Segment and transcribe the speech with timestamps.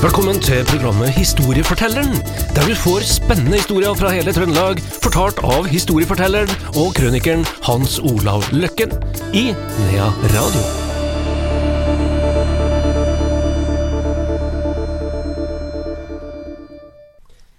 [0.00, 2.14] Velkommen til programmet Historiefortelleren,
[2.56, 6.48] der du får spennende historier fra hele Trøndelag, fortalt av historiefortelleren
[6.80, 8.94] og krønikeren Hans Olav Løkken
[9.36, 10.62] i Nea Radio.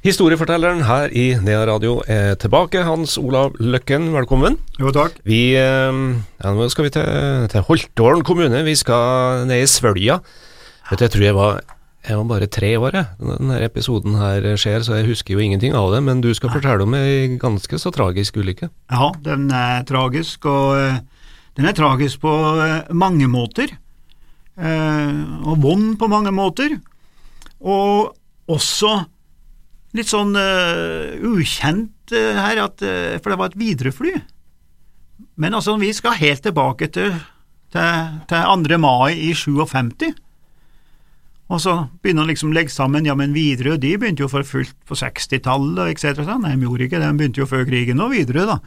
[0.01, 2.81] Historiefortelleren her i Nea Radio er tilbake.
[2.87, 4.57] Hans Olav Løkken, velkommen.
[4.79, 5.19] Jo, takk.
[5.29, 5.93] Vi, eh,
[6.41, 8.63] ja, nå skal vi til, til Holtålen kommune.
[8.65, 10.17] Vi skal ned i Svølja.
[10.89, 11.61] Jeg tror jeg var,
[12.01, 15.43] jeg var bare tre år jeg, når denne episoden her skjer, så jeg husker jo
[15.43, 15.99] ingenting av det.
[16.07, 18.71] Men du skal fortelle om ei ganske så tragisk ulykke.
[18.89, 20.97] Ja, den er tragisk, og eh,
[21.59, 22.33] den er tragisk på
[22.63, 23.75] eh, mange måter.
[24.57, 26.73] Eh, og vond på mange måter.
[27.61, 28.15] Og
[28.49, 28.95] også
[29.93, 32.81] litt sånn ukjent her, at,
[33.19, 34.13] for det var et Widerøe-fly.
[35.35, 37.13] Men altså, vi skal helt tilbake til,
[37.75, 38.79] til, til 2.
[38.81, 40.15] mai i 57.
[41.51, 44.47] Og så begynner han liksom å legge sammen, ja, men Widerøe de begynte jo for
[44.47, 46.23] fullt på 60-tallet, etc.
[46.39, 48.57] Nei, de gjorde ikke det, de begynte jo før krigen og Widerøe, da.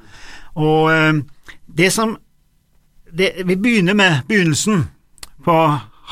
[0.61, 1.22] Og eh,
[1.81, 2.19] det som
[3.14, 4.89] det, Vi begynner med begynnelsen
[5.47, 5.56] på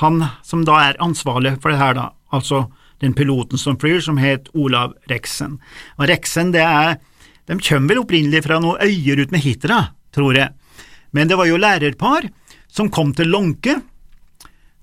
[0.00, 2.66] han som da er ansvarlig for det her, da, altså
[3.02, 5.58] den piloten som flyr, som het Olav Reksen.
[5.98, 7.00] Og Reksen, det er
[7.50, 9.78] De kommer vel opprinnelig fra noen øyer ut med Hitra,
[10.14, 10.52] tror jeg,
[11.10, 12.28] men det var jo lærerpar
[12.70, 13.80] som kom til Lånke,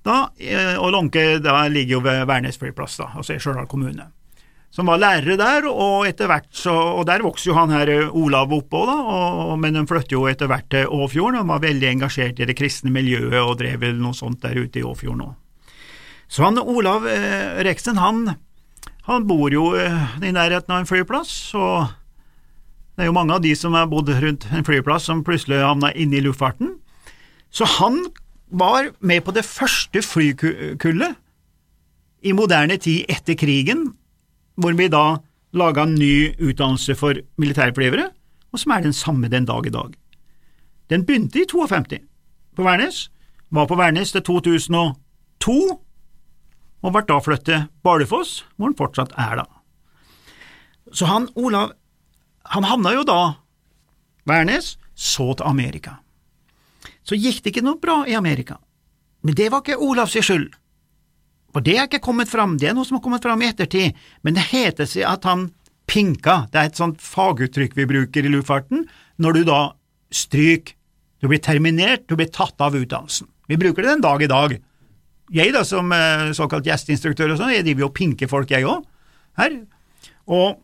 [0.06, 1.24] da, eh, og Lånke
[1.68, 4.08] ligger jo ved Værnes flyplass, da, altså i Stjørdal kommune.
[4.70, 8.16] Som var lærere der, og etter hvert så, og der vokste jo han her eh,
[8.16, 11.88] Olav oppå, da, og, men de flyttet jo etter hvert til Åfjorden, og var veldig
[11.90, 15.36] engasjert i det kristne miljøet og drev vel noe sånt der ute i Åfjorden òg.
[16.30, 18.36] Så han Olav eh, Reksten, han,
[19.08, 21.90] han bor jo eh, i nærheten av en flyplass, og
[22.94, 25.90] det er jo mange av de som har bodd rundt en flyplass som plutselig havna
[25.98, 26.76] inne i luftfarten.
[27.50, 28.04] Så han
[28.50, 31.16] var med på det første flykullet
[32.22, 33.92] i moderne tid etter krigen,
[34.60, 35.20] hvor vi da
[35.56, 38.10] laga en ny utdannelse for militærflyvere,
[38.52, 39.94] og som er den samme den dag i dag.
[40.90, 42.02] Den begynte i 52
[42.56, 43.10] på Værnes,
[43.50, 45.56] var på Værnes til 2002,
[46.80, 49.46] og ble da flyttet til Bardufoss, hvor den fortsatt er da.
[50.92, 51.72] Så han Olav,
[52.50, 53.20] han havna jo da
[54.26, 55.98] Værnes, så til Amerika.
[57.10, 58.60] Så gikk det ikke noe bra i Amerika,
[59.26, 60.52] men det var ikke Olavs skyld.
[61.50, 63.96] For det er ikke kommet fram, det er noe som har kommet fram i ettertid,
[64.22, 65.48] men det heter seg at han
[65.90, 68.84] pinka, det er et sånt faguttrykk vi bruker i luftfarten,
[69.18, 69.60] når du da
[70.14, 70.76] stryker,
[71.20, 73.26] du blir terminert, du blir tatt av utdannelsen.
[73.50, 74.54] Vi bruker det den dag i dag.
[75.34, 78.70] Jeg da, som eh, såkalt gjesteinstruktør og sånn, jeg driver jo og pinker folk, jeg
[78.70, 78.86] òg,
[79.42, 79.58] her.
[80.30, 80.62] Og,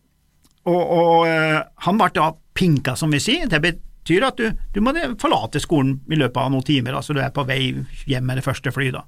[0.71, 3.61] og, og eh, han ble da pinka, som vi sier, det
[4.07, 7.35] betyr at du, du må forlate skolen i løpet av noen timer, altså du er
[7.35, 7.75] på vei
[8.07, 9.03] hjem med det første flyet.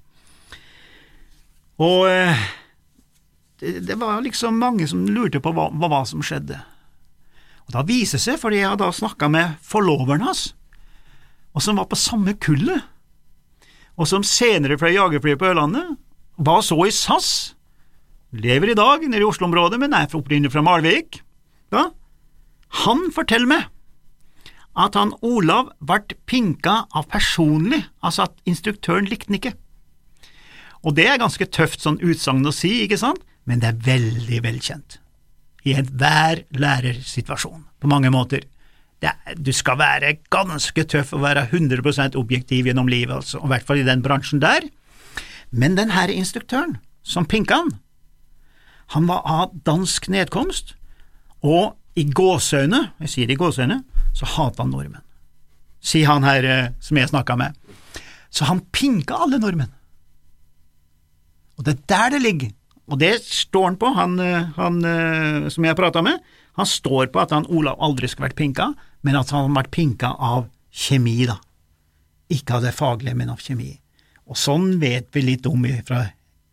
[1.78, 2.42] Og eh,
[3.62, 6.58] det, det, var liksom mange som lurte på hva, hva som skjedde.
[7.68, 10.48] Og Da viser det seg, fordi jeg da snakka med forloveren hans,
[11.54, 12.82] og som var på samme kullet,
[13.98, 15.94] og som senere fløy jagerflyet på Ørlandet,
[16.38, 17.54] var så i SAS,
[18.34, 21.22] lever i dag nede i Oslo-området, men er opprinnelig fra Malvik,
[21.74, 21.88] da,
[22.84, 23.66] han forteller meg
[24.78, 29.54] at han Olav ble pinka av personlig, altså at instruktøren likte han ikke.
[30.86, 34.38] Og det er ganske tøft sånn utsagn å si, ikke sant, men det er veldig
[34.44, 35.00] velkjent.
[35.66, 38.46] I enhver lærersituasjon, på mange måter.
[39.02, 43.66] Er, du skal være ganske tøff og være 100% objektiv gjennom livet, altså, i hvert
[43.66, 44.66] fall i den bransjen der.
[45.50, 47.74] Men den her instruktøren, som pinka han,
[48.94, 50.74] han var av dansk nedkomst,
[51.42, 53.82] og i gåseøyne, jeg sier i gåseøyne,
[54.16, 55.04] så hata han nordmenn,
[55.84, 57.56] sier han her eh, som jeg snakka med.
[58.30, 59.72] Så han pinka alle nordmenn.
[61.58, 62.52] Og det er der det ligger,
[62.88, 66.22] og det står han på, han, eh, han eh, som jeg prata med,
[66.58, 68.72] han står på at han Olav aldri skulle vært pinka,
[69.06, 71.38] men at han har vært pinka av kjemi, da.
[72.34, 73.72] Ikke av det faglige, men av kjemi.
[74.28, 76.02] Og sånn vet vi litt om fra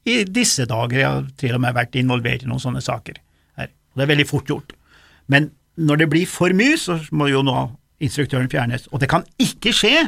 [0.06, 3.18] i disse dager, jeg har til og med vært involvert i noen sånne saker
[3.58, 3.72] her.
[3.74, 4.76] Og det er veldig fort gjort.
[5.34, 7.56] Men når det blir for mye, så må jo nå
[8.04, 10.08] instruktøren fjernes, og det kan ikke skje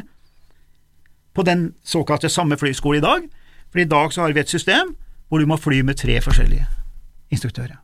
[1.36, 3.28] på den såkalte samme flyskole i dag,
[3.68, 4.94] for i dag så har vi et system
[5.28, 6.66] hvor du må fly med tre forskjellige
[7.32, 7.78] instruktører.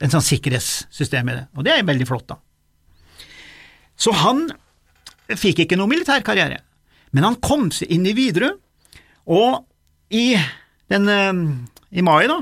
[0.00, 2.38] Er en sånn sikkerhetssystem i det, og det er veldig flott, da.
[4.00, 4.46] Så han
[5.36, 6.60] fikk ikke noe militærkarriere,
[7.12, 8.56] men han kom seg inn i Widerøe,
[9.30, 9.66] og
[10.16, 10.34] i,
[10.90, 11.42] den, eh,
[12.00, 12.40] i mai, da,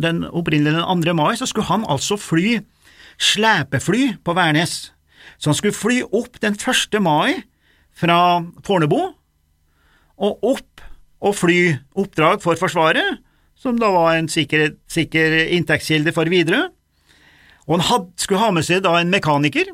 [0.00, 1.16] den opprinnelige den 2.
[1.18, 2.60] mai, så skulle han altså fly
[3.18, 4.92] slepefly på Værnes,
[5.36, 6.98] så han skulle fly opp den 1.
[7.02, 7.42] mai
[7.96, 8.18] fra
[8.64, 9.00] Fornebu
[10.16, 10.84] og opp
[11.24, 11.60] og fly
[11.96, 13.20] oppdrag for Forsvaret
[13.56, 16.68] som da var en sikker, sikker inntektskilde for Widerøe.
[17.66, 19.72] Og han had, skulle ha med seg da en mekaniker,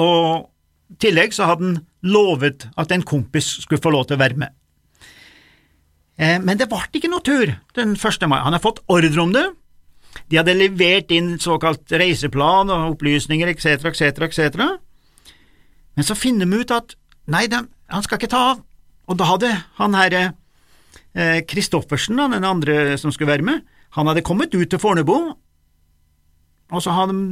[0.00, 0.48] og
[0.90, 4.40] i tillegg så hadde han lovet at en kompis skulle få lov til å være
[4.40, 4.56] med.
[6.18, 8.26] Eh, men det ble ikke noe tur den 1.
[8.30, 8.40] mai.
[8.42, 9.44] Han har fått ordre om det.
[10.30, 14.64] De hadde levert inn såkalt reiseplan og opplysninger etc., etc., etc.
[15.98, 16.94] Men så finner de ut at
[17.30, 18.62] nei, de, han skal ikke ta av.
[19.10, 19.50] Og da hadde
[19.80, 20.22] han herre
[21.50, 25.34] Kristoffersen, eh, den andre som skulle være med, han hadde kommet ut til Fornebu,
[26.70, 27.22] og så hadde de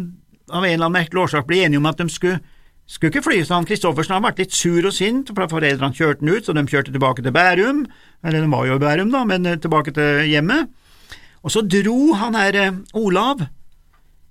[0.50, 2.40] av en eller annen merkelig årsak blitt enige om at de skulle,
[2.86, 6.24] skulle ikke fly, så han Kristoffersen har vært litt sur og sint, for foreldrene kjørte
[6.24, 7.84] han ut, så de kjørte tilbake til Bærum,
[8.24, 10.72] eller de var jo i Bærum, da, men eh, tilbake til hjemmet.
[11.48, 13.40] Og så dro han her eh, Olav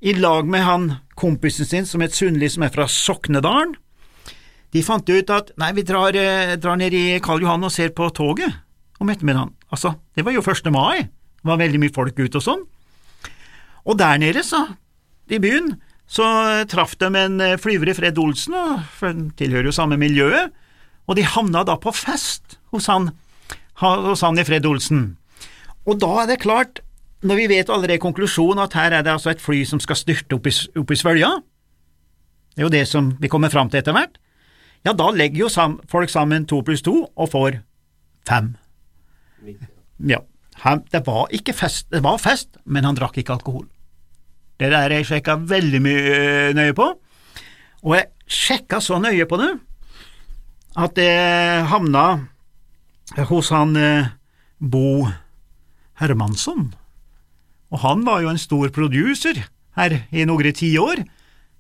[0.06, 0.84] i lag med han
[1.18, 3.74] kompisen sin som het Sundli, som er fra Soknedalen.
[4.70, 7.90] De fant ut at nei, vi drar, eh, drar ned i Karl Johan og ser
[7.98, 8.54] på toget
[9.02, 9.56] om ettermiddagen.
[9.74, 10.70] Altså, det var jo 1.
[10.70, 12.64] mai, det var veldig mye folk ute og sånn.
[13.90, 14.68] Og der nede, så,
[15.26, 15.74] i byen,
[16.06, 16.30] så
[16.70, 18.62] traff de en eh, flyver i Fred Olsen,
[18.94, 20.54] for han tilhører jo samme miljøet,
[21.10, 23.10] og de havna da på fest hos han,
[23.82, 25.16] hos han i Fred Olsen.
[25.88, 26.84] Og da er det klart,
[27.22, 30.38] når vi vet allerede konklusjonen at her er det altså et fly som skal styrte
[30.38, 31.32] opp i, opp i svølja,
[32.56, 34.18] det er jo det som vi kommer fram til etter hvert,
[34.86, 37.60] ja, da legger jo sam folk sammen to pluss to og får
[38.28, 38.54] fem.
[40.08, 40.22] Ja,
[40.64, 43.68] han, det var ikke fest, det var fest, men han drakk ikke alkohol.
[44.58, 46.88] Det der jeg sjekka veldig mye øh, nøye på,
[47.84, 49.52] og jeg sjekka så nøye på det
[50.78, 51.12] at det
[51.72, 52.06] havna
[53.30, 54.10] hos han eh,
[54.60, 55.08] Bo
[56.02, 56.74] Hermansson,
[57.74, 59.44] og han var jo en stor producer
[59.78, 61.04] her i noen tiår,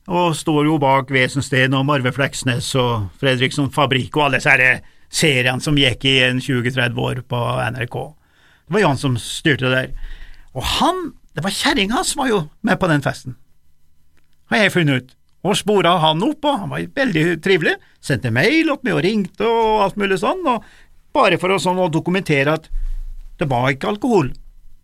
[0.07, 4.77] og står jo bak Vesensten og Marve Fleksnes og Fredriksson Fabrikk og alle disse
[5.12, 7.42] seriene som gikk i en 20-30 år på
[7.75, 7.98] NRK.
[8.68, 10.15] Det var jo han som styrte det der.
[10.56, 13.36] Og han, det var kjerringa hans var jo med på den festen,
[14.48, 15.13] har jeg funnet ut,
[15.48, 19.48] og spora han opp, og han var veldig trivelig, sendte mail opp med og ringte
[19.48, 20.63] og alt mulig sånn, og
[21.15, 22.69] bare for å, sånn, å dokumentere at
[23.38, 24.31] det var ikke alkohol,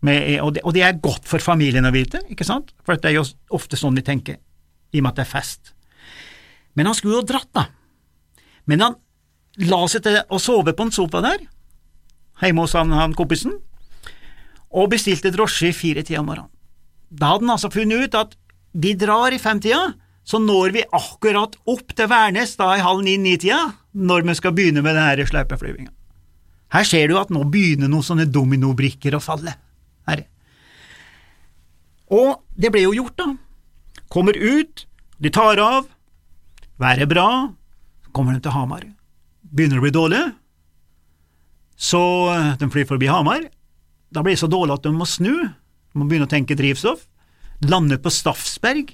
[0.03, 3.11] med, og, det, og det er godt for familien å vite, ikke sant, for det
[3.11, 4.39] er jo ofte sånn vi tenker,
[4.91, 5.73] i og med at det er fest.
[6.75, 7.67] Men han skulle jo dratt, da.
[8.69, 8.97] Men han
[9.63, 11.45] la seg til å sove på en sofa der,
[12.41, 13.55] hjemme hos han, han kompisen,
[14.73, 16.51] og bestilte drosje i fire-tida om morgenen.
[17.13, 18.33] Da hadde han altså funnet ut at
[18.73, 19.91] de drar i femtida,
[20.25, 23.59] så når vi akkurat opp til Værnes da i halv ni-ni-tida,
[23.94, 25.91] når vi skal begynne med denne sleipeflyvinga.
[26.73, 29.53] Her ser du at nå begynner noen sånne dominobrikker å falle.
[30.09, 30.25] Her.
[32.13, 33.31] Og det ble jo gjort, da.
[34.13, 34.85] Kommer ut,
[35.17, 35.88] de tar av,
[36.81, 37.27] været er bra,
[38.13, 38.85] kommer de til Hamar.
[39.53, 40.23] Begynner det å bli dårlig,
[41.79, 42.01] så
[42.33, 43.47] eh, de flyr forbi Hamar.
[44.13, 47.07] Da blir det så dårlig at de må snu, de må begynne å tenke drivstoff.
[47.65, 48.91] Lander på Staffsberg.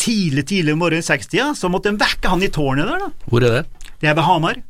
[0.00, 3.28] Tidlig, tidlig om morgenen, i sekstida, så måtte de vekke han i tårnet der, da.
[3.28, 3.92] Hvor er det?
[4.00, 4.62] Det er ved Hamar.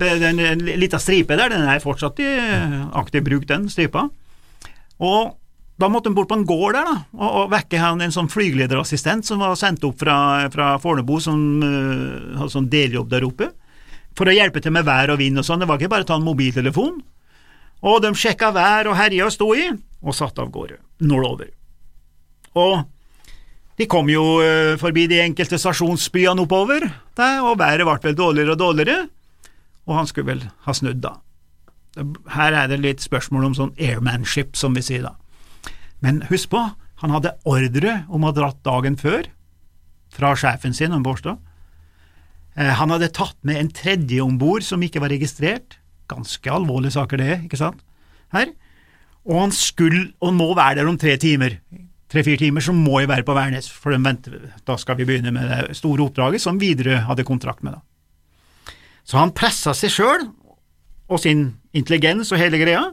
[0.00, 3.68] Det er en, en lita stripe der, den er fortsatt i eh, aktiv bruk, den
[3.70, 4.08] stripa.
[5.02, 5.32] Og
[5.82, 8.30] da måtte de bort på en gård der da, og, og vekke han en sånn
[8.30, 10.16] flygelederassistent som var sendt opp fra,
[10.52, 13.48] fra Fornebu, som uh, hadde sånn deljobb der oppe,
[14.18, 15.62] for å hjelpe til med vær og vind og sånn.
[15.62, 17.00] Det var ikke bare å ta en mobiltelefon.
[17.82, 19.70] Og de sjekka vær og herja og sto i,
[20.04, 21.50] og satte av gårde nordover.
[22.60, 22.84] Og
[23.80, 26.86] de kom jo uh, forbi de enkelte stasjonsbyene oppover,
[27.18, 29.10] der, og været ble vel dårligere og dårligere,
[29.88, 31.16] og han skulle vel ha snudd da.
[32.32, 35.14] Her er det litt spørsmål om sånn airmanship, som vi sier da.
[36.02, 36.62] Men husk på,
[37.02, 39.26] han hadde ordre om å ha dratt dagen før,
[40.12, 41.38] fra sjefen sin om Bårstad.
[42.56, 45.78] Eh, Han hadde tatt med en tredje om bord som ikke var registrert.
[46.08, 47.80] Ganske alvorlige saker, det, ikke sant?
[48.32, 48.52] Her.
[49.24, 51.58] Og han skulle, og må være der om tre timer.
[52.12, 55.48] Tre-fire timer, så må jeg være på Værnes, for venter, da skal vi begynne med
[55.48, 57.78] det store oppdraget som Widerøe hadde kontrakt med.
[57.78, 58.74] da.
[59.04, 60.26] Så han pressa seg sjøl
[61.12, 62.86] og sin intelligens og hele greia.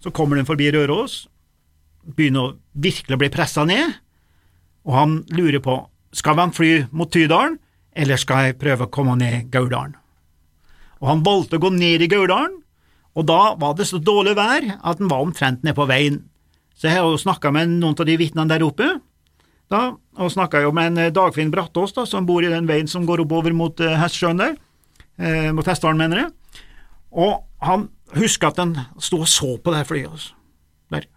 [0.00, 1.26] Så kommer den forbi Røros,
[2.16, 3.98] begynner å virkelig bli pressa ned,
[4.88, 5.82] og han lurer på
[6.16, 7.58] skal han fly mot Tydalen,
[7.94, 9.96] eller skal jeg prøve å komme ned Gauldalen.
[11.00, 12.56] Og han valgte å gå ned i Gauldalen,
[13.18, 16.22] og da var det så dårlig vær at han var omtrent nede på veien.
[16.78, 18.88] Så jeg har jo snakka med noen av de vitnene der oppe,
[19.70, 19.82] da,
[20.18, 23.04] og snakka jo med en eh, Dagfinn Brattås, da, som bor i den veien som
[23.06, 24.56] går oppover mot uh, Hestsjøen der,
[25.22, 26.32] eh, mot Hessdalen, mener jeg,
[27.10, 30.36] og han husker at han sto og så på det flyet, altså.
[30.90, 31.08] der,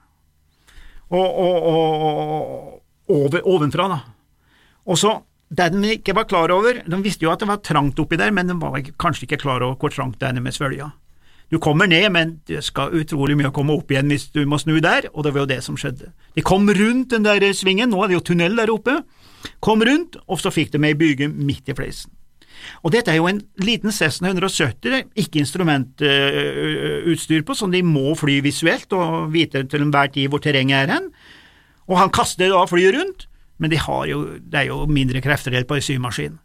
[1.09, 3.99] og, og, og, og over, ovenfra, da.
[4.89, 5.13] Og så,
[5.53, 8.33] det de ikke var klar over, de visste jo at det var trangt oppi der,
[8.33, 10.89] men de var kanskje ikke klar over hvor trangt det er med svølja.
[11.51, 14.57] Du kommer ned, men det skal utrolig mye å komme opp igjen hvis du må
[14.57, 16.09] snu der, og det var jo det som skjedde.
[16.33, 19.03] De kom rundt den der svingen, nå er det jo tunnel der oppe,
[19.61, 22.09] kom rundt, og så fikk de ei byge midt i fleisen.
[22.83, 28.35] Og dette er jo en liten Cessna 170, ikke instrumentutstyr på, som de må fly
[28.45, 31.05] visuelt og vite til enhver tid hvor terrenget er hen.
[31.89, 33.19] Og han kaster da flyet rundt,
[33.59, 33.77] men de
[34.09, 36.39] jo, det er jo mindre krefter på en symaskin.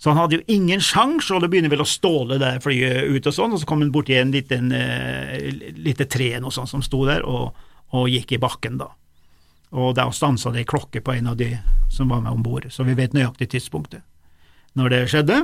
[0.00, 3.26] Så han hadde jo ingen sjanse, og det begynner vel å ståle det flyet ut
[3.28, 5.34] og sånn, og så kom han borti en liten uh,
[5.76, 7.52] lite tre noe sånt som sto der, og,
[7.92, 8.88] og, gikk i bakken da.
[9.76, 11.52] Og da stansa det ei klokke på en av de
[11.92, 14.06] som var med om bord, så vi vet nøyaktig tidspunktet
[14.78, 15.42] når det skjedde.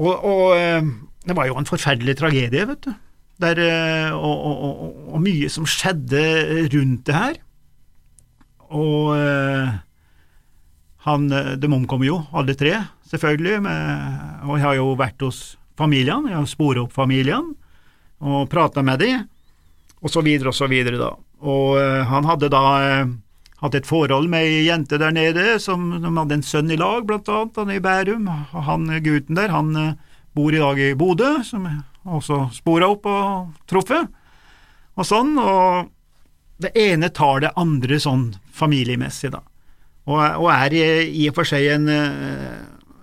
[0.00, 0.90] Og, og uh,
[1.28, 2.92] det var jo en forferdelig tragedie, vet du,
[3.40, 3.60] Der,
[4.12, 4.80] og, og,
[5.14, 6.20] og, mye som skjedde
[6.74, 7.38] rundt det her.
[8.68, 9.16] Og
[11.06, 12.74] han, eh, de omkom jo, alle tre,
[13.08, 15.40] selvfølgelig, med, og jeg har jo vært hos
[15.80, 17.54] familien, jeg har sporet opp familien
[18.20, 19.24] og prata med dem,
[20.04, 21.14] og så videre og så videre, da.
[21.40, 21.80] Og
[22.10, 22.64] han hadde da
[23.60, 27.04] hatt et forhold med ei jente der nede, som de hadde en sønn i lag,
[27.08, 28.30] blant annet, han i Bærum.
[28.68, 29.92] Han gutten der, han uh,
[30.36, 31.68] bor i dag i Bodø, som
[32.08, 34.08] også spora opp og truffet,
[34.96, 35.90] og sånn, og
[36.60, 39.44] det ene tar det andre sånn familiemessig, da
[40.10, 40.84] og, og er i,
[41.22, 42.60] i, og for seg en, eh,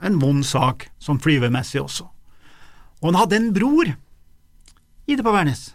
[0.08, 2.08] en vond sak, sånn flyvemessig også.
[3.02, 3.92] Og han hadde en bror
[5.08, 5.70] i det på Værnes,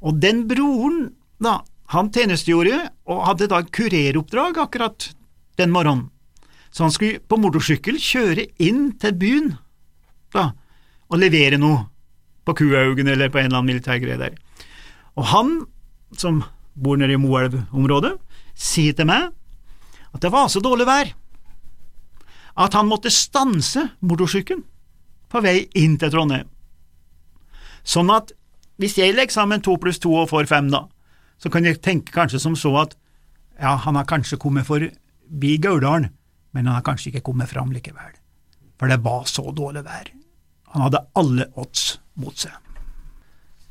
[0.00, 1.10] og den broren,
[1.42, 1.60] da,
[1.92, 5.10] han tjenestegjorde og hadde da kureroppdrag akkurat
[5.58, 6.08] den morgenen,
[6.70, 9.48] så han skulle på motorsykkel kjøre inn til byen
[10.34, 10.52] da,
[11.10, 11.88] og levere noe
[12.46, 14.36] på Kuhaugen eller på en eller annen militær greie der.
[15.18, 15.50] Og han,
[16.16, 16.44] som
[16.78, 18.14] bor nede i Moelv-området,
[18.54, 19.32] sier til meg
[20.10, 21.10] at det var så dårlig vær
[22.60, 24.64] at han måtte stanse motorsykkelen
[25.30, 26.48] på vei inn til Trondheim.
[27.86, 28.32] Sånn at
[28.80, 30.86] hvis jeg legger sammen to pluss to og får fem, da,
[31.40, 32.96] så kan jeg tenke kanskje som så at
[33.60, 36.10] ja, han har kanskje kommet forbi Gauldalen,
[36.52, 38.16] men han har kanskje ikke kommet fram likevel,
[38.80, 40.10] for det var så dårlig vær.
[40.74, 42.52] Han hadde alle odds mot seg.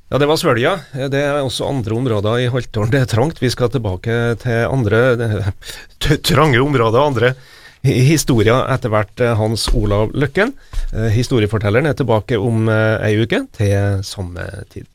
[0.09, 0.71] Ja, det var Svølja.
[1.13, 2.89] Det er også andre områder i Haltdalen.
[2.89, 3.41] Det er trangt.
[3.43, 5.03] Vi skal tilbake til andre
[6.31, 7.33] trange områder andre
[7.85, 9.21] historier etter hvert.
[9.37, 10.55] Hans Olav Løkken,
[10.93, 14.89] eh, historiefortelleren, er tilbake om eh, ei uke til samme tid.